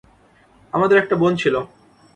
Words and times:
আমাদের 0.73 0.97
একটা 0.97 1.15
বোন 1.15 1.33
ছিল। 1.35 1.55